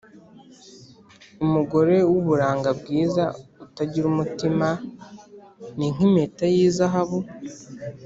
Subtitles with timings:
[1.45, 3.23] umugore w’uburanga bwiza
[3.65, 4.67] utagira umutima,
[5.77, 7.19] ni nk’impeta y’izahabu